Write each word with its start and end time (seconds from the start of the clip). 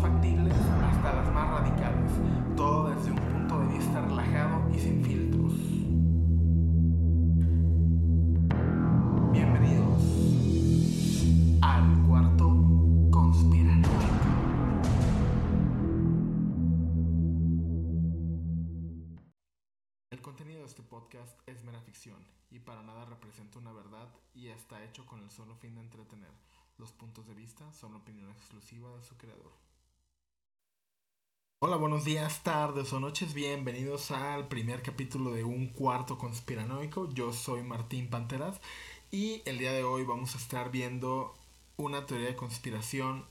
factibles 0.00 0.54
hasta 0.54 1.12
las 1.12 1.32
más 1.32 1.60
radicales, 1.60 2.12
todo 2.56 2.90
desde 2.90 3.10
un 3.10 3.18
punto 3.18 3.60
de 3.60 3.78
vista 3.78 4.00
relajado 4.00 4.70
y 4.72 4.78
sin 4.78 5.04
filtros. 5.04 5.52
Bienvenidos 9.32 10.02
al 11.62 12.06
cuarto 12.06 12.48
conspiranoico. 13.10 13.88
El 20.10 20.22
contenido 20.22 20.60
de 20.60 20.66
este 20.66 20.82
podcast 20.82 21.40
es 21.46 21.64
mera 21.64 21.80
ficción 21.80 22.18
y 22.50 22.60
para 22.60 22.82
nada 22.82 23.04
representa 23.04 23.58
una 23.58 23.72
verdad 23.72 24.08
y 24.32 24.48
está 24.48 24.84
hecho 24.84 25.04
con 25.06 25.22
el 25.22 25.30
solo 25.30 25.56
fin 25.56 25.74
de 25.74 25.80
entretener. 25.80 26.32
Los 26.76 26.92
puntos 26.92 27.26
de 27.26 27.34
vista 27.34 27.72
son 27.72 27.96
opinión 27.96 28.30
exclusiva 28.30 28.94
de 28.96 29.02
su 29.02 29.16
creador. 29.16 29.67
Hola, 31.60 31.76
buenos 31.76 32.04
días, 32.04 32.44
tardes 32.44 32.92
o 32.92 33.00
noches, 33.00 33.34
bienvenidos 33.34 34.12
al 34.12 34.46
primer 34.46 34.80
capítulo 34.80 35.32
de 35.32 35.42
Un 35.42 35.66
Cuarto 35.66 36.16
Conspiranoico. 36.16 37.12
Yo 37.12 37.32
soy 37.32 37.64
Martín 37.64 38.08
Panteras 38.08 38.60
y 39.10 39.42
el 39.44 39.58
día 39.58 39.72
de 39.72 39.82
hoy 39.82 40.04
vamos 40.04 40.36
a 40.36 40.38
estar 40.38 40.70
viendo 40.70 41.34
una 41.76 42.06
teoría 42.06 42.28
de 42.28 42.36
conspiración 42.36 43.24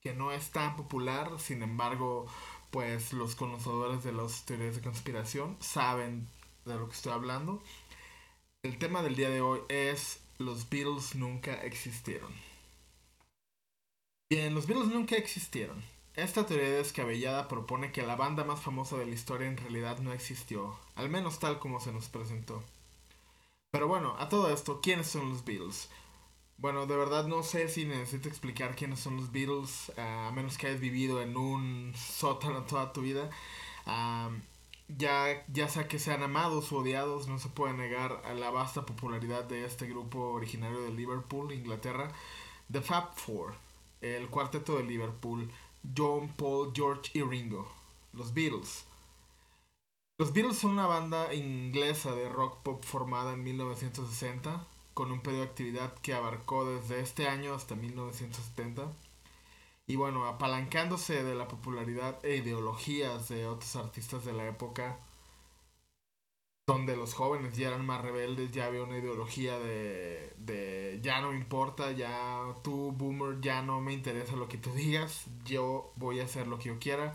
que 0.00 0.14
no 0.14 0.32
es 0.32 0.50
tan 0.50 0.74
popular, 0.74 1.38
sin 1.38 1.62
embargo, 1.62 2.26
pues 2.72 3.12
los 3.12 3.36
conocedores 3.36 4.02
de 4.02 4.10
las 4.10 4.44
teorías 4.44 4.74
de 4.74 4.82
conspiración 4.82 5.56
saben 5.60 6.26
de 6.64 6.74
lo 6.74 6.88
que 6.88 6.96
estoy 6.96 7.12
hablando. 7.12 7.62
El 8.64 8.78
tema 8.78 9.00
del 9.04 9.14
día 9.14 9.30
de 9.30 9.42
hoy 9.42 9.60
es 9.68 10.20
los 10.38 10.68
Beatles 10.68 11.14
nunca 11.14 11.54
existieron. 11.54 12.32
Bien, 14.28 14.56
los 14.56 14.66
Beatles 14.66 14.88
nunca 14.88 15.14
existieron. 15.14 15.97
Esta 16.18 16.44
teoría 16.44 16.70
descabellada 16.70 17.46
propone 17.46 17.92
que 17.92 18.02
la 18.02 18.16
banda 18.16 18.42
más 18.42 18.60
famosa 18.60 18.96
de 18.96 19.06
la 19.06 19.14
historia 19.14 19.46
en 19.46 19.56
realidad 19.56 20.00
no 20.00 20.12
existió, 20.12 20.76
al 20.96 21.08
menos 21.08 21.38
tal 21.38 21.60
como 21.60 21.78
se 21.78 21.92
nos 21.92 22.08
presentó. 22.08 22.60
Pero 23.70 23.86
bueno, 23.86 24.16
a 24.18 24.28
todo 24.28 24.52
esto, 24.52 24.80
¿quiénes 24.80 25.06
son 25.06 25.28
los 25.28 25.44
Beatles? 25.44 25.88
Bueno, 26.56 26.86
de 26.86 26.96
verdad 26.96 27.28
no 27.28 27.44
sé 27.44 27.68
si 27.68 27.84
necesito 27.84 28.28
explicar 28.28 28.74
quiénes 28.74 28.98
son 28.98 29.16
los 29.16 29.30
Beatles, 29.30 29.92
a 29.96 30.32
menos 30.34 30.58
que 30.58 30.66
hayas 30.66 30.80
vivido 30.80 31.22
en 31.22 31.36
un 31.36 31.92
sótano 31.94 32.62
toda 32.64 32.92
tu 32.92 33.02
vida. 33.02 33.30
ya, 34.88 35.46
ya 35.46 35.68
sea 35.68 35.86
que 35.86 36.00
sean 36.00 36.24
amados 36.24 36.72
o 36.72 36.78
odiados, 36.78 37.28
no 37.28 37.38
se 37.38 37.48
puede 37.48 37.74
negar 37.74 38.22
a 38.24 38.34
la 38.34 38.50
vasta 38.50 38.84
popularidad 38.84 39.44
de 39.44 39.64
este 39.64 39.86
grupo 39.86 40.18
originario 40.32 40.80
de 40.80 40.90
Liverpool, 40.90 41.52
Inglaterra, 41.52 42.10
The 42.72 42.80
Fab 42.80 43.14
Four, 43.14 43.54
el 44.00 44.28
cuarteto 44.28 44.76
de 44.78 44.82
Liverpool, 44.82 45.48
John, 45.96 46.28
Paul, 46.36 46.72
George 46.74 47.10
y 47.14 47.22
Ringo, 47.22 47.70
los 48.12 48.34
Beatles. 48.34 48.84
Los 50.18 50.32
Beatles 50.32 50.58
son 50.58 50.72
una 50.72 50.86
banda 50.86 51.32
inglesa 51.32 52.12
de 52.14 52.28
rock 52.28 52.62
pop 52.62 52.84
formada 52.84 53.34
en 53.34 53.44
1960 53.44 54.66
con 54.98 55.12
un 55.12 55.20
periodo 55.20 55.44
de 55.44 55.50
actividad 55.50 55.94
que 56.02 56.12
abarcó 56.12 56.64
desde 56.64 56.98
este 57.00 57.28
año 57.28 57.54
hasta 57.54 57.76
1970. 57.76 58.90
Y 59.86 59.94
bueno, 59.94 60.26
apalancándose 60.26 61.22
de 61.22 61.36
la 61.36 61.46
popularidad 61.46 62.18
e 62.24 62.36
ideologías 62.36 63.28
de 63.28 63.46
otros 63.46 63.76
artistas 63.76 64.24
de 64.24 64.32
la 64.32 64.48
época, 64.48 64.98
donde 66.68 66.96
los 66.96 67.14
jóvenes 67.14 67.56
ya 67.56 67.68
eran 67.68 67.84
más 67.84 68.02
rebeldes, 68.02 68.52
ya 68.52 68.66
había 68.66 68.84
una 68.84 68.98
ideología 68.98 69.58
de, 69.58 70.32
de 70.38 71.00
ya 71.02 71.20
no 71.20 71.34
importa, 71.34 71.90
ya 71.92 72.44
tú, 72.62 72.92
boomer, 72.92 73.40
ya 73.40 73.62
no 73.62 73.80
me 73.80 73.92
interesa 73.92 74.36
lo 74.36 74.48
que 74.48 74.58
tú 74.58 74.70
digas, 74.72 75.24
yo 75.44 75.92
voy 75.96 76.20
a 76.20 76.24
hacer 76.24 76.46
lo 76.46 76.58
que 76.58 76.68
yo 76.68 76.78
quiera 76.78 77.14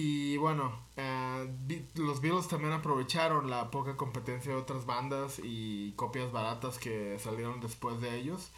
y 0.00 0.36
bueno, 0.36 0.78
eh, 0.96 1.84
los 1.96 2.20
Beatles 2.20 2.46
también 2.46 2.72
aprovecharon 2.72 3.50
la 3.50 3.68
poca 3.72 3.96
competencia 3.96 4.52
de 4.52 4.58
otras 4.58 4.86
bandas 4.86 5.40
y 5.42 5.90
copias 5.96 6.30
baratas 6.30 6.78
que 6.78 7.18
salieron 7.18 7.60
después 7.60 8.00
de 8.00 8.16
ellos. 8.16 8.52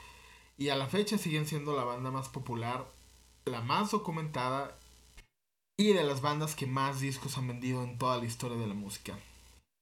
Y 0.58 0.68
a 0.68 0.76
la 0.76 0.86
fecha 0.86 1.16
siguen 1.16 1.46
siendo 1.46 1.74
la 1.74 1.84
banda 1.84 2.10
más 2.10 2.28
popular, 2.28 2.86
la 3.46 3.62
más 3.62 3.90
documentada 3.90 4.76
y 5.78 5.94
de 5.94 6.04
las 6.04 6.20
bandas 6.20 6.54
que 6.54 6.66
más 6.66 7.00
discos 7.00 7.38
han 7.38 7.48
vendido 7.48 7.82
en 7.84 7.96
toda 7.96 8.18
la 8.18 8.26
historia 8.26 8.58
de 8.58 8.66
la 8.66 8.74
música. 8.74 9.18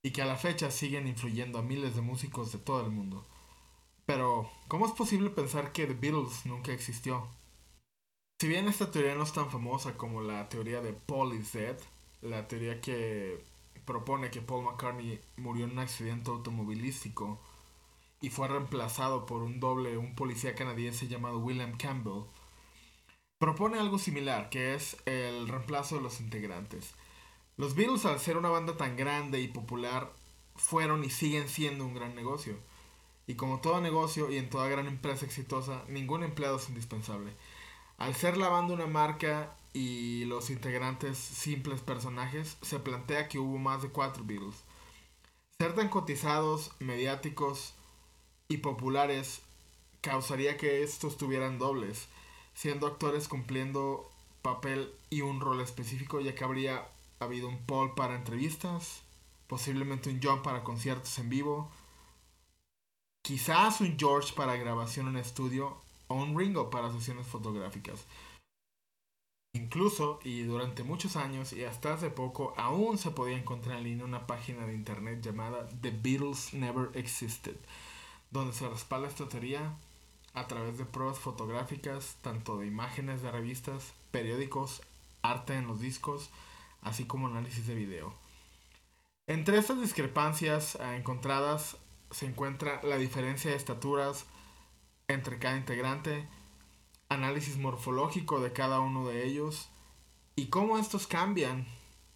Y 0.09 0.11
que 0.11 0.23
a 0.23 0.25
la 0.25 0.37
fecha 0.37 0.71
siguen 0.71 1.07
influyendo 1.07 1.59
a 1.59 1.63
miles 1.63 1.95
de 1.95 2.01
músicos 2.01 2.51
de 2.51 2.59
todo 2.59 2.81
el 2.81 2.91
mundo. 2.91 3.27
Pero, 4.07 4.51
¿cómo 4.67 4.87
es 4.87 4.93
posible 4.93 5.29
pensar 5.29 5.71
que 5.71 5.85
The 5.85 5.93
Beatles 5.93 6.47
nunca 6.47 6.73
existió? 6.73 7.29
Si 8.41 8.49
bien 8.49 8.69
esta 8.69 8.91
teoría 8.91 9.15
no 9.17 9.25
es 9.25 9.35
tan 9.35 9.51
famosa 9.51 9.99
como 9.99 10.23
la 10.23 10.49
teoría 10.49 10.81
de 10.81 10.95
Paul 10.95 11.35
is 11.35 11.53
dead, 11.53 11.77
la 12.23 12.49
teoría 12.49 12.81
que 12.81 13.45
propone 13.85 14.31
que 14.31 14.41
Paul 14.41 14.65
McCartney 14.65 15.21
murió 15.37 15.67
en 15.67 15.73
un 15.73 15.81
accidente 15.81 16.31
automovilístico 16.31 17.39
y 18.23 18.31
fue 18.31 18.49
reemplazado 18.49 19.27
por 19.27 19.43
un 19.43 19.61
doble, 19.61 19.99
un 19.99 20.15
policía 20.15 20.55
canadiense 20.55 21.07
llamado 21.07 21.39
William 21.39 21.77
Campbell, 21.77 22.23
propone 23.37 23.79
algo 23.79 23.99
similar, 23.99 24.49
que 24.49 24.75
es 24.75 24.97
el 25.05 25.49
reemplazo 25.49 25.97
de 25.97 26.01
los 26.01 26.23
integrantes. 26.23 26.95
Los 27.59 27.75
Beatles, 27.75 28.07
al 28.07 28.21
ser 28.21 28.37
una 28.37 28.51
banda 28.51 28.77
tan 28.77 28.97
grande 28.97 29.41
y 29.41 29.49
popular, 29.49 30.13
fueron 30.55 31.03
y 31.03 31.11
siguen 31.11 31.49
siendo 31.49 31.85
un 31.85 31.93
gran 31.93 32.15
negocio. 32.15 32.57
Y 33.27 33.35
como 33.35 33.61
todo 33.61 33.81
negocio 33.81 34.31
y 34.31 34.37
en 34.37 34.49
toda 34.49 34.69
gran 34.69 34.87
empresa 34.87 35.27
exitosa, 35.27 35.83
ningún 35.89 36.23
empleado 36.23 36.59
es 36.59 36.69
indispensable. 36.69 37.33
Al 37.97 38.15
ser 38.15 38.37
la 38.37 38.49
banda 38.49 38.75
una 38.75 38.87
marca 38.87 39.57
y 39.73 40.25
los 40.27 40.51
integrantes 40.51 41.19
simples 41.19 41.81
personajes, 41.81 42.59
se 42.63 42.79
plantea 42.79 43.27
que 43.27 43.41
hubo 43.41 43.59
más 43.59 43.83
de 43.83 43.89
cuatro 43.89 44.23
Beatles. 44.25 44.63
Ser 45.59 45.75
tan 45.75 45.89
cotizados, 45.89 46.71
mediáticos 46.79 47.75
y 48.47 48.59
populares 48.59 49.43
causaría 50.01 50.57
que 50.57 50.85
estos 50.85 51.17
tuvieran 51.17 51.59
dobles, 51.59 52.07
siendo 52.55 52.87
actores 52.87 53.27
cumpliendo 53.27 54.09
papel 54.43 54.95
y 55.11 55.23
un 55.23 55.41
rol 55.41 55.61
específico, 55.61 56.21
ya 56.21 56.37
que 56.37 56.45
habría 56.45 56.87
habido 57.21 57.49
un 57.49 57.59
Paul 57.65 57.95
para 57.95 58.15
entrevistas, 58.15 59.03
posiblemente 59.47 60.11
un 60.11 60.21
John 60.23 60.43
para 60.43 60.65
conciertos 60.65 61.19
en 61.19 61.29
vivo, 61.29 61.71
quizás 63.23 63.81
un 63.81 63.97
George 63.99 64.33
para 64.35 64.57
grabación 64.57 65.09
en 65.09 65.17
estudio 65.17 65.81
o 66.09 66.15
un 66.15 66.39
Ringo 66.39 66.71
para 66.71 66.93
sesiones 66.93 67.27
fotográficas. 67.27 68.05
Incluso, 69.55 70.21
y 70.25 70.43
durante 70.43 70.85
muchos 70.85 71.17
años 71.17 71.53
y 71.53 71.65
hasta 71.65 71.95
hace 71.95 72.11
poco, 72.11 72.55
aún 72.57 72.99
se 72.99 73.11
podía 73.11 73.37
encontrar 73.37 73.79
en 73.79 73.85
línea 73.85 74.05
una 74.05 74.27
página 74.27 74.67
de 74.67 74.75
internet 74.75 75.21
llamada 75.23 75.69
The 75.81 75.91
Beatles 75.91 76.55
Never 76.55 76.91
Existed, 76.95 77.57
donde 78.31 78.53
se 78.53 78.69
respalda 78.69 79.09
esta 79.09 79.29
teoría 79.29 79.75
a 80.35 80.47
través 80.47 80.79
de 80.79 80.85
pruebas 80.85 81.19
fotográficas, 81.19 82.17
tanto 82.23 82.59
de 82.59 82.67
imágenes 82.67 83.23
de 83.23 83.33
revistas, 83.33 83.95
periódicos, 84.11 84.83
arte 85.23 85.55
en 85.55 85.67
los 85.67 85.81
discos, 85.81 86.31
así 86.83 87.07
como 87.07 87.27
análisis 87.27 87.67
de 87.67 87.75
video. 87.75 88.15
Entre 89.27 89.59
estas 89.59 89.81
discrepancias 89.81 90.77
eh, 90.77 90.97
encontradas 90.97 91.77
se 92.11 92.27
encuentra 92.27 92.83
la 92.83 92.97
diferencia 92.97 93.51
de 93.51 93.57
estaturas, 93.57 94.27
entre 95.07 95.39
cada 95.39 95.57
integrante, 95.57 96.29
análisis 97.09 97.57
morfológico 97.59 98.41
de 98.41 98.53
cada 98.53 98.81
uno 98.81 99.07
de 99.07 99.27
ellos 99.27 99.69
y 100.37 100.47
cómo 100.47 100.79
estos 100.79 101.07
cambian 101.07 101.67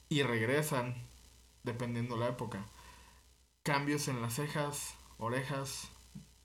y 0.08 0.22
regresan 0.22 0.94
dependiendo 1.62 2.16
la 2.16 2.28
época. 2.28 2.64
Cambios 3.62 4.08
en 4.08 4.20
las 4.20 4.34
cejas, 4.34 4.94
orejas, 5.18 5.88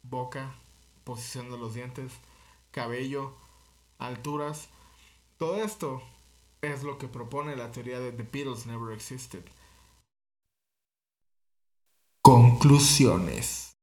boca, 0.03 0.55
posición 1.03 1.49
de 1.49 1.57
los 1.57 1.73
dientes, 1.73 2.11
cabello, 2.71 3.35
alturas. 3.97 4.69
Todo 5.37 5.63
esto 5.63 6.01
es 6.73 6.83
lo 6.83 6.97
que 6.97 7.07
propone 7.07 7.55
la 7.55 7.71
teoría 7.71 7.99
de 7.99 8.11
The 8.11 8.23
Beatles 8.23 8.65
Never 8.65 8.93
Existed. 8.93 9.45
Conclusiones. 12.21 13.77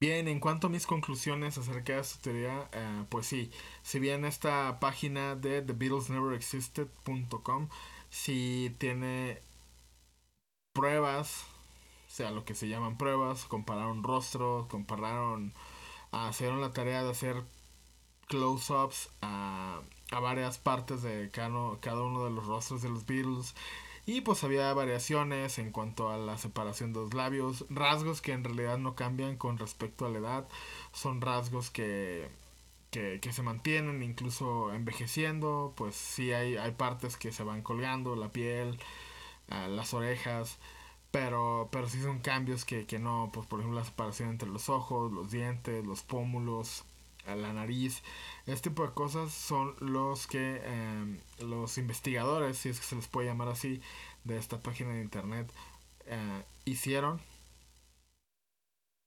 Bien, 0.00 0.28
en 0.28 0.40
cuanto 0.40 0.68
a 0.68 0.70
mis 0.70 0.86
conclusiones 0.86 1.58
acerca 1.58 1.92
de 1.92 2.00
esta 2.00 2.22
teoría, 2.22 2.70
eh, 2.72 3.04
pues 3.10 3.26
sí, 3.26 3.50
si 3.82 3.98
bien 3.98 4.24
esta 4.24 4.80
página 4.80 5.36
de 5.36 5.60
TheBeatlesNeverExisted.com 5.60 7.68
si 8.08 8.74
tiene 8.78 9.42
pruebas, 10.72 11.44
o 12.08 12.10
sea, 12.10 12.30
lo 12.30 12.44
que 12.44 12.54
se 12.54 12.68
llaman 12.68 12.96
pruebas, 12.98 13.44
compararon 13.44 14.02
rostros, 14.02 14.66
compararon, 14.68 15.52
hicieron 16.30 16.60
la 16.60 16.72
tarea 16.72 17.02
de 17.04 17.10
hacer 17.10 17.44
close-ups 18.28 19.10
a, 19.22 19.80
a, 20.10 20.20
varias 20.20 20.58
partes 20.58 21.02
de 21.02 21.30
cada, 21.30 21.48
uno 21.48 22.24
de 22.24 22.30
los 22.30 22.46
rostros 22.46 22.82
de 22.82 22.88
los 22.88 23.06
Beatles. 23.06 23.54
Y 24.06 24.22
pues 24.22 24.42
había 24.44 24.72
variaciones 24.74 25.58
en 25.58 25.70
cuanto 25.72 26.10
a 26.10 26.18
la 26.18 26.38
separación 26.38 26.92
de 26.92 27.00
los 27.00 27.14
labios, 27.14 27.64
rasgos 27.70 28.20
que 28.20 28.32
en 28.32 28.44
realidad 28.44 28.78
no 28.78 28.94
cambian 28.94 29.36
con 29.36 29.58
respecto 29.58 30.06
a 30.06 30.08
la 30.08 30.18
edad, 30.18 30.48
son 30.92 31.20
rasgos 31.20 31.70
que, 31.70 32.28
que, 32.90 33.32
se 33.32 33.42
mantienen 33.42 34.02
incluso 34.02 34.72
envejeciendo, 34.72 35.74
pues 35.76 35.94
sí 35.94 36.32
hay, 36.32 36.56
hay 36.56 36.72
partes 36.72 37.16
que 37.16 37.30
se 37.32 37.44
van 37.44 37.62
colgando, 37.62 38.16
la 38.16 38.30
piel, 38.30 38.78
ah, 39.48 39.68
las 39.68 39.94
orejas, 39.94 40.58
pero, 41.10 41.68
pero 41.72 41.88
sí 41.88 42.00
son 42.02 42.20
cambios 42.20 42.64
que, 42.64 42.86
que 42.86 42.98
no, 42.98 43.30
pues 43.32 43.46
por 43.46 43.60
ejemplo 43.60 43.80
la 43.80 43.86
separación 43.86 44.30
entre 44.30 44.48
los 44.48 44.68
ojos, 44.68 45.12
los 45.12 45.30
dientes, 45.30 45.84
los 45.86 46.02
pómulos, 46.02 46.84
la 47.26 47.52
nariz. 47.52 48.02
Este 48.46 48.70
tipo 48.70 48.86
de 48.86 48.92
cosas 48.92 49.32
son 49.32 49.74
los 49.80 50.26
que 50.26 50.60
em, 50.64 51.18
los 51.40 51.78
investigadores, 51.78 52.58
si 52.58 52.68
es 52.70 52.80
que 52.80 52.86
se 52.86 52.96
les 52.96 53.08
puede 53.08 53.28
llamar 53.28 53.48
así, 53.48 53.80
de 54.24 54.38
esta 54.38 54.60
página 54.60 54.92
de 54.94 55.02
internet, 55.02 55.52
eh, 56.06 56.44
hicieron. 56.64 57.20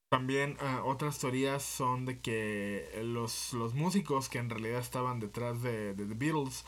También 0.09 0.57
eh, 0.61 0.79
otras 0.83 1.17
teorías 1.17 1.63
son 1.63 2.05
de 2.05 2.19
que 2.19 3.01
los, 3.03 3.53
los, 3.53 3.73
músicos 3.73 4.29
que 4.29 4.37
en 4.37 4.49
realidad 4.49 4.79
estaban 4.79 5.19
detrás 5.19 5.63
de, 5.63 5.95
The 5.95 6.05
Beatles 6.05 6.65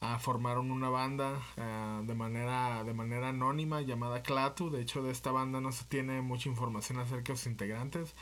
ah, 0.00 0.18
formaron 0.18 0.72
una 0.72 0.88
banda 0.88 1.40
ah, 1.58 2.02
de, 2.04 2.14
manera, 2.14 2.82
de 2.82 2.92
manera 2.92 3.28
anónima 3.28 3.82
llamada 3.82 4.22
Clatu. 4.22 4.70
De 4.70 4.82
hecho, 4.82 5.02
de 5.02 5.12
esta 5.12 5.30
banda 5.30 5.60
no 5.60 5.70
se 5.70 5.84
tiene 5.84 6.22
mucha 6.22 6.48
información 6.48 6.98
acerca 6.98 7.32
de 7.32 7.38
sus 7.38 7.46
integrantes 7.46 8.14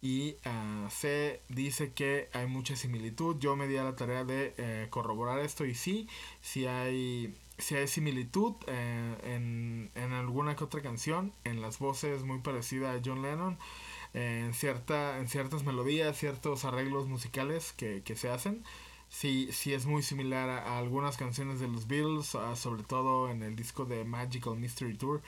y 0.00 0.36
uh, 0.46 0.88
se 0.90 1.42
dice 1.48 1.92
que 1.92 2.28
hay 2.32 2.46
mucha 2.46 2.76
similitud. 2.76 3.36
Yo 3.38 3.56
me 3.56 3.66
di 3.66 3.76
a 3.76 3.84
la 3.84 3.96
tarea 3.96 4.24
de 4.24 4.54
eh, 4.56 4.86
corroborar 4.90 5.40
esto 5.40 5.64
y 5.64 5.74
sí, 5.74 6.08
sí 6.40 6.66
hay, 6.66 7.34
sí 7.58 7.74
hay 7.74 7.88
similitud 7.88 8.54
eh, 8.68 9.16
en, 9.24 9.90
en, 9.94 10.12
alguna 10.12 10.54
que 10.56 10.64
otra 10.64 10.82
canción, 10.82 11.32
en 11.44 11.60
las 11.60 11.78
voces 11.78 12.22
muy 12.22 12.38
parecidas 12.38 12.96
a 12.96 13.02
John 13.04 13.22
Lennon, 13.22 13.58
en, 14.14 14.54
cierta, 14.54 15.18
en 15.18 15.28
ciertas 15.28 15.64
melodías, 15.64 16.16
ciertos 16.16 16.64
arreglos 16.64 17.08
musicales 17.08 17.72
que, 17.72 18.02
que 18.02 18.16
se 18.16 18.30
hacen. 18.30 18.64
Sí, 19.08 19.48
sí 19.52 19.72
es 19.72 19.86
muy 19.86 20.02
similar 20.02 20.48
a, 20.50 20.78
algunas 20.78 21.16
canciones 21.16 21.60
de 21.60 21.68
los 21.68 21.88
Beatles, 21.88 22.34
ah, 22.34 22.54
sobre 22.56 22.82
todo 22.82 23.30
en 23.30 23.42
el 23.42 23.56
disco 23.56 23.84
de 23.84 24.04
Magical 24.04 24.56
Mystery 24.56 24.96
Tour. 24.96 25.22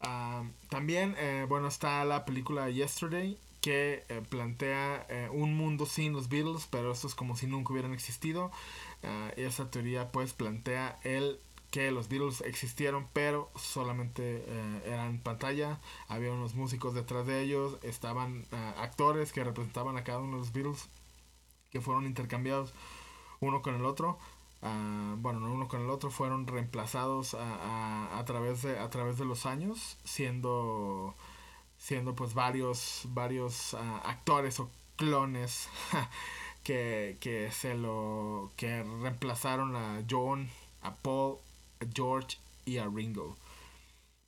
Ah, 0.00 0.44
también, 0.68 1.14
eh, 1.18 1.46
bueno, 1.48 1.68
está 1.68 2.04
la 2.04 2.24
película 2.24 2.70
Yesterday, 2.70 3.38
que 3.62 4.04
eh, 4.08 4.22
plantea 4.28 5.06
eh, 5.08 5.28
un 5.32 5.56
mundo 5.56 5.86
sin 5.86 6.12
los 6.12 6.28
Beatles, 6.28 6.66
pero 6.68 6.92
esto 6.92 7.06
es 7.06 7.14
como 7.14 7.36
si 7.36 7.46
nunca 7.46 7.72
hubieran 7.72 7.94
existido. 7.94 8.50
Uh, 9.04 9.40
esa 9.40 9.70
teoría 9.70 10.12
pues 10.12 10.32
plantea 10.32 10.98
el 11.04 11.40
que 11.70 11.90
los 11.92 12.08
Beatles 12.08 12.42
existieron, 12.42 13.08
pero 13.12 13.50
solamente 13.54 14.44
eh, 14.46 14.82
eran 14.86 15.20
pantalla. 15.20 15.80
Había 16.08 16.32
unos 16.32 16.54
músicos 16.54 16.92
detrás 16.92 17.26
de 17.26 17.40
ellos, 17.40 17.78
estaban 17.82 18.44
actores 18.76 19.32
que 19.32 19.44
representaban 19.44 19.96
a 19.96 20.04
cada 20.04 20.18
uno 20.18 20.32
de 20.32 20.38
los 20.38 20.52
Beatles, 20.52 20.88
que 21.70 21.80
fueron 21.80 22.04
intercambiados 22.04 22.74
uno 23.40 23.62
con 23.62 23.76
el 23.76 23.84
otro. 23.86 24.18
bueno, 24.60 25.40
no 25.40 25.52
uno 25.52 25.68
con 25.68 25.80
el 25.82 25.90
otro, 25.90 26.10
fueron 26.10 26.46
reemplazados 26.46 27.34
a, 27.34 28.22
través, 28.26 28.62
de, 28.62 28.78
a 28.78 28.90
través 28.90 29.18
de 29.18 29.24
los 29.24 29.46
años, 29.46 29.98
siendo 30.04 31.14
siendo 31.82 32.14
pues 32.14 32.32
varios, 32.32 33.02
varios 33.08 33.74
ah, 33.74 34.00
actores 34.04 34.60
o 34.60 34.70
clones 34.94 35.68
que, 36.62 37.16
que 37.18 37.50
se 37.50 37.74
lo 37.74 38.52
que 38.56 38.84
reemplazaron 38.84 39.74
a 39.74 40.00
John, 40.08 40.48
a 40.80 40.94
Paul, 40.94 41.38
a 41.80 41.86
George 41.92 42.38
y 42.64 42.78
a 42.78 42.86
Ringo. 42.86 43.36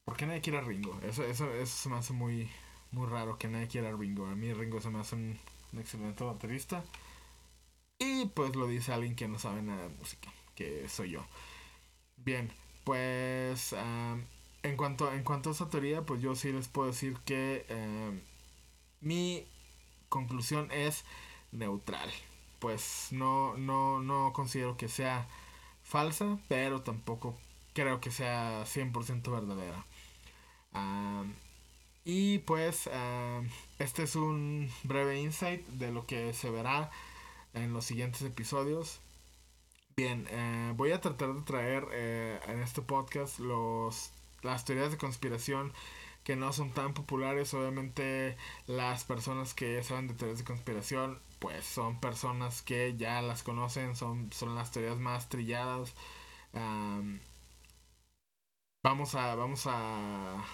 ¿Por 0.05 0.17
qué 0.17 0.27
nadie 0.27 0.41
quiere 0.41 0.59
a 0.59 0.63
Ringo? 0.63 0.99
Eso, 1.03 1.23
eso, 1.23 1.49
eso 1.55 1.77
se 1.77 1.89
me 1.89 1.97
hace 1.97 2.13
muy, 2.13 2.51
muy 2.91 3.07
raro 3.07 3.39
que 3.39 3.47
nadie 3.47 3.69
quiera 3.69 3.91
a 3.91 3.97
Ringo. 3.97 4.27
A 4.27 4.35
mí 4.35 4.53
Ringo 4.53 4.81
se 4.81 4.91
me 4.91 4.99
hace 4.99 5.15
un, 5.15 5.39
excelente 5.79 6.25
baterista. 6.25 6.83
Y 8.01 8.27
pues 8.27 8.57
lo 8.57 8.67
dice 8.67 8.93
alguien 8.93 9.15
que 9.15 9.29
no 9.29 9.39
sabe 9.39 9.63
nada 9.63 9.85
de 9.85 9.91
música, 9.91 10.29
que 10.57 10.89
soy 10.89 11.13
yo. 11.13 11.25
Bien, 12.17 12.51
pues 12.83 13.73
ah, 13.79 14.17
en 14.65 14.77
cuanto, 14.77 15.13
en 15.13 15.23
cuanto 15.23 15.51
a 15.51 15.53
esa 15.53 15.69
teoría, 15.71 16.03
pues 16.03 16.21
yo 16.21 16.35
sí 16.35 16.51
les 16.53 16.69
puedo 16.69 16.89
decir 16.89 17.19
que 17.25 17.67
eh, 17.69 18.23
mi 19.01 19.47
conclusión 20.09 20.71
es 20.73 21.05
neutral. 21.53 22.11
Pues 22.59 23.09
no, 23.13 23.57
no, 23.59 24.01
no 24.01 24.33
considero 24.33 24.77
que 24.77 24.89
sea 24.89 25.29
falsa, 25.83 26.39
pero 26.49 26.83
tampoco 26.83 27.39
creo 27.75 28.01
que 28.01 28.11
sea 28.11 28.65
100% 28.65 29.31
verdadera. 29.31 29.85
y 32.05 32.39
pues 32.41 32.89
este 33.79 34.03
es 34.05 34.17
un 34.17 34.71
breve 34.83 35.21
insight 35.21 35.67
de 35.69 35.91
lo 35.93 36.07
que 36.07 36.33
se 36.35 36.51
verá 36.51 36.91
en 37.55 37.73
los 37.73 37.85
siguientes 37.85 38.23
episodios. 38.23 39.01
Bien, 39.97 40.27
eh, 40.31 40.73
voy 40.77 40.93
a 40.93 41.01
tratar 41.01 41.35
de 41.35 41.43
traer 41.43 41.87
eh, 41.93 42.41
en 42.49 42.61
este 42.63 42.83
podcast 42.83 43.39
los 43.39 44.11
las 44.45 44.65
teorías 44.65 44.91
de 44.93 44.99
conspiración 44.99 45.73
que 46.25 46.37
no 46.37 46.53
son 46.53 46.71
tan 46.73 46.95
populares. 46.95 47.55
Obviamente 47.55 48.37
las 48.67 49.05
personas 49.05 49.55
que 49.55 49.83
saben 49.83 50.09
de 50.09 50.15
teorías 50.15 50.39
de 50.39 50.45
conspiración 50.45 51.21
pues 51.39 51.65
son 51.67 52.01
personas 52.01 52.63
que 52.63 52.97
ya 52.97 53.21
las 53.23 53.43
conocen, 53.43 53.97
son, 53.97 54.33
son 54.33 54.55
las 54.55 54.71
teorías 54.73 54.99
más 54.99 55.29
trilladas. 55.29 55.95
vamos 58.83 59.15
a 59.15 59.35
vamos 59.35 59.67
a 59.67 60.45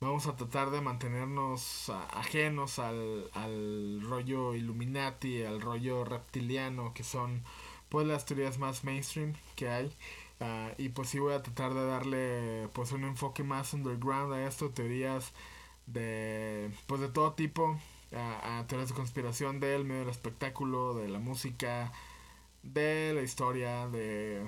vamos 0.00 0.26
a 0.26 0.36
tratar 0.36 0.70
de 0.70 0.80
mantenernos 0.80 1.90
ajenos 2.12 2.78
al, 2.78 3.30
al 3.34 4.00
rollo 4.02 4.54
Illuminati, 4.54 5.42
al 5.42 5.60
rollo 5.60 6.04
reptiliano, 6.04 6.94
que 6.94 7.04
son 7.04 7.42
pues 7.88 8.06
las 8.06 8.24
teorías 8.26 8.58
más 8.58 8.84
mainstream 8.84 9.34
que 9.56 9.68
hay. 9.68 9.92
Ah, 10.40 10.72
y 10.78 10.88
pues 10.90 11.08
sí 11.10 11.18
voy 11.18 11.34
a 11.34 11.42
tratar 11.42 11.74
de 11.74 11.84
darle 11.86 12.68
pues 12.72 12.92
un 12.92 13.04
enfoque 13.04 13.42
más 13.44 13.74
underground 13.74 14.32
a 14.32 14.46
esto, 14.46 14.70
teorías 14.70 15.32
de 15.86 16.72
pues 16.86 17.00
de 17.02 17.08
todo 17.08 17.34
tipo, 17.34 17.78
a, 18.14 18.64
teorías 18.68 18.90
de 18.90 18.94
conspiración 18.96 19.60
del 19.60 19.84
medio 19.84 20.00
del 20.00 20.08
espectáculo, 20.10 20.94
de 20.94 21.08
la 21.08 21.18
música, 21.18 21.92
de 22.62 23.12
la 23.14 23.22
historia, 23.22 23.88
de, 23.88 24.46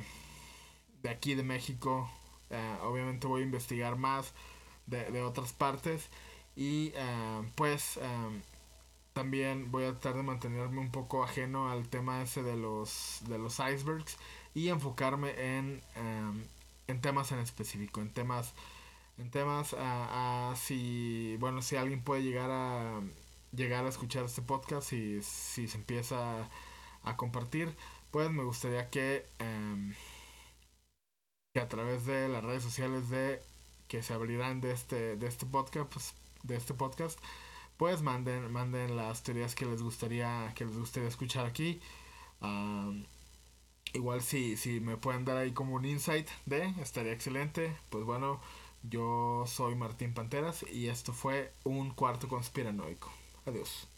de 1.03 1.11
aquí 1.11 1.35
de 1.35 1.43
México. 1.43 2.11
Ah, 2.51 2.79
obviamente 2.85 3.27
voy 3.27 3.43
a 3.43 3.45
investigar 3.45 3.97
más 3.97 4.33
de, 4.87 5.11
de 5.11 5.23
otras 5.23 5.53
partes 5.53 6.09
y 6.57 6.93
ah, 6.99 7.43
pues 7.55 7.99
también 9.13 9.71
voy 9.71 9.85
a 9.85 9.91
tratar 9.93 10.17
de 10.17 10.23
mantenerme 10.23 10.81
un 10.81 10.91
poco 10.91 11.23
ajeno 11.23 11.71
al 11.71 11.89
tema 11.89 12.23
ese 12.23 12.43
de 12.43 12.57
los 12.57 13.21
de 13.29 13.39
los 13.39 13.59
icebergs 13.59 14.17
y 14.55 14.69
enfocarme 14.69 15.31
en, 15.59 15.81
em, 15.97 16.45
en 16.89 17.01
temas 17.01 17.33
en 17.33 17.39
específico, 17.39 18.01
en 18.01 18.13
temas, 18.13 18.55
en 19.19 19.31
temas 19.31 19.75
a, 19.79 20.55
si, 20.57 21.37
bueno, 21.41 21.63
si 21.63 21.77
alguien 21.77 22.03
puede 22.03 22.23
llegar 22.23 22.51
a, 22.51 23.01
llegar 23.53 23.85
a 23.87 23.89
escuchar 23.89 24.25
este 24.25 24.43
podcast 24.43 24.93
y 24.93 25.23
si 25.23 25.69
se 25.69 25.79
empieza 25.79 26.49
a, 27.05 27.17
compartir, 27.17 27.75
pues 28.11 28.31
me 28.31 28.45
gustaría 28.45 28.91
que, 28.91 29.27
em, 29.39 29.95
que 31.55 31.61
a 31.61 31.69
través 31.69 32.07
de 32.07 32.29
las 32.29 32.45
redes 32.45 32.63
sociales 32.63 33.09
de 33.11 33.43
que 33.89 34.03
se 34.03 34.15
abrirán 34.15 34.61
de 34.61 34.73
este, 34.73 35.17
de 35.17 35.27
este 35.27 35.47
podcast, 35.47 35.93
pues, 35.93 36.15
de 36.45 36.57
este 36.57 36.75
podcast, 36.75 37.19
pues 37.77 38.03
manden, 38.03 38.51
manden 38.53 38.97
las 38.97 39.23
teorías 39.23 39.55
que 39.55 39.67
les 39.67 39.83
gustaría, 39.83 40.53
que 40.55 40.65
les 40.65 40.77
gustaría 40.77 41.09
escuchar 41.09 41.47
aquí. 41.47 41.81
Igual 43.95 44.23
si, 44.23 44.57
si 44.57 44.81
me 44.81 44.97
pueden 44.97 45.25
dar 45.25 45.37
ahí 45.37 45.53
como 45.53 45.75
un 45.75 45.85
insight 45.85 46.29
de, 46.47 46.75
estaría 46.83 47.13
excelente. 47.13 47.77
Pues 47.91 48.05
bueno, 48.05 48.41
yo 48.83 49.45
soy 49.47 49.75
Martín 49.77 50.15
Panteras 50.15 50.65
y 50.73 50.89
esto 50.89 51.13
fue 51.13 51.53
un 51.65 51.91
cuarto 51.91 52.29
conspiranoico. 52.29 53.11
Adiós. 53.47 53.89